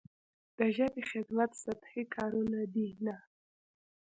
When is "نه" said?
3.05-3.15